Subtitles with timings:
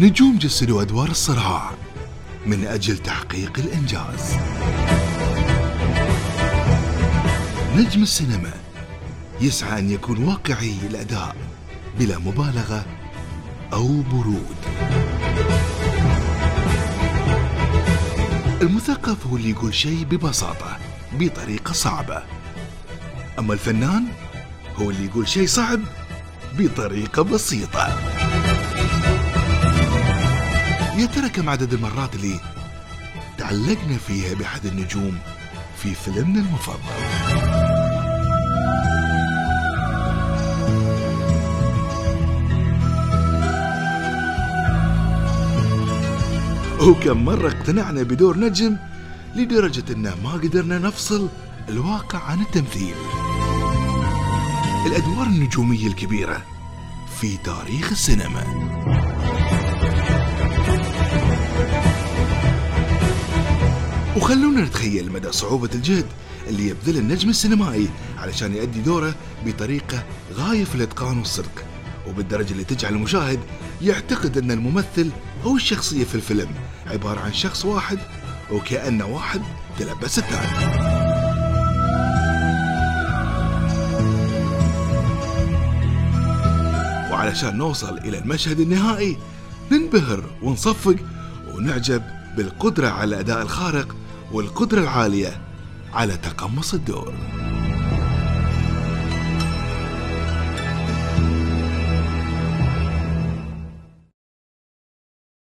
[0.00, 1.70] نجوم جسدوا أدوار الصراع
[2.46, 4.36] من أجل تحقيق الإنجاز.
[7.76, 8.52] نجم السينما
[9.40, 11.36] يسعى أن يكون واقعي الأداء
[11.98, 12.86] بلا مبالغة
[13.72, 14.56] أو برود.
[18.62, 20.78] المثقف هو اللي يقول شيء ببساطة
[21.12, 22.22] بطريقة صعبة.
[23.38, 24.04] أما الفنان
[24.76, 25.80] هو اللي يقول شيء صعب
[26.58, 28.19] بطريقة بسيطة.
[31.00, 32.40] يا ترى كم عدد المرات اللي
[33.38, 35.18] تعلقنا فيها بأحد النجوم
[35.76, 36.80] في فيلمنا المفضل؟
[46.88, 48.76] وكم مرة اقتنعنا بدور نجم
[49.36, 51.28] لدرجة انه ما قدرنا نفصل
[51.68, 52.94] الواقع عن التمثيل.
[54.86, 56.42] الأدوار النجومية الكبيرة
[57.20, 58.44] في تاريخ السينما.
[64.16, 66.06] وخلونا نتخيل مدى صعوبة الجهد
[66.48, 69.14] اللي يبذل النجم السينمائي علشان يؤدي دوره
[69.46, 71.64] بطريقة غاية في الإتقان والصدق.
[72.08, 73.40] وبالدرجة اللي تجعل المشاهد
[73.82, 75.10] يعتقد أن الممثل
[75.44, 76.48] أو الشخصية في الفيلم
[76.86, 77.98] عبارة عن شخص واحد
[78.52, 79.42] وكأنه واحد
[79.78, 80.90] تلبس الثاني.
[87.12, 89.16] وعلشان نوصل إلى المشهد النهائي
[89.72, 90.96] ننبهر ونصفق
[91.54, 92.02] ونعجب
[92.36, 93.96] بالقدرة على الأداء الخارق
[94.32, 95.40] والقدرة العالية
[95.92, 97.14] على تقمص الدور.